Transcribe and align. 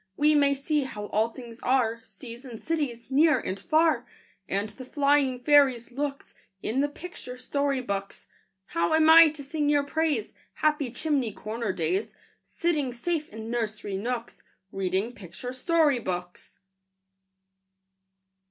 We 0.17 0.33
may 0.33 0.55
see 0.55 0.85
how 0.85 1.05
all 1.09 1.29
things 1.29 1.59
are, 1.59 2.03
Seas 2.03 2.43
and 2.43 2.59
cities, 2.59 3.05
near 3.11 3.39
and 3.39 3.59
far, 3.59 4.07
And 4.49 4.67
the 4.69 4.83
flying 4.83 5.39
fairies' 5.43 5.91
looks, 5.91 6.33
In 6.63 6.79
the 6.79 6.89
picture 6.89 7.37
story 7.37 7.81
books. 7.81 8.27
How 8.65 8.95
am 8.95 9.11
I 9.11 9.29
to 9.29 9.43
sing 9.43 9.69
your 9.69 9.83
praise, 9.83 10.33
Happy 10.55 10.89
chimney 10.89 11.31
corner 11.31 11.71
days, 11.71 12.15
Sitting 12.41 12.91
safe 12.91 13.29
in 13.29 13.51
nursery 13.51 13.95
nooks, 13.95 14.41
Reading 14.71 15.13
picture 15.13 15.53
story 15.53 15.99
books? 15.99 16.57